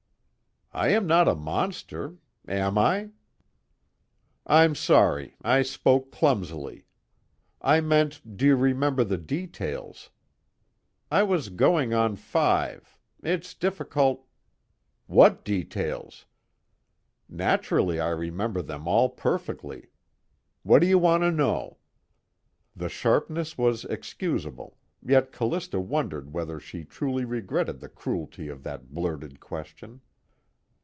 "I 0.73 0.87
am 0.91 1.05
not 1.05 1.27
a 1.27 1.35
monster. 1.35 2.15
Am 2.47 2.77
I?" 2.77 3.09
"I'm 4.47 4.73
sorry, 4.73 5.35
I 5.41 5.63
spoke 5.63 6.13
clumsily. 6.13 6.85
I 7.61 7.81
meant, 7.81 8.37
do 8.37 8.45
you 8.45 8.55
remember 8.55 9.03
the 9.03 9.17
details? 9.17 10.11
I 11.11 11.23
was 11.23 11.49
going 11.49 11.93
on 11.93 12.15
five 12.15 12.97
it's 13.21 13.53
difficult" 13.53 14.25
"What 15.17 15.43
details? 15.43 16.23
Naturally 17.27 17.99
I 17.99 18.11
remember 18.11 18.61
them 18.61 18.87
all 18.87 19.09
perfectly. 19.09 19.89
What 20.63 20.79
do 20.79 20.87
you 20.87 20.97
want 20.99 21.23
to 21.23 21.31
know?" 21.31 21.79
The 22.77 22.87
sharpness 22.87 23.57
was 23.57 23.83
excusable; 23.83 24.77
yet 25.05 25.33
Callista 25.33 25.81
wondered 25.81 26.31
whether 26.31 26.61
she 26.61 26.85
truly 26.85 27.25
regretted 27.25 27.81
the 27.81 27.89
cruelty 27.89 28.47
of 28.47 28.63
that 28.63 28.93
blurted 28.93 29.41
question. 29.41 29.99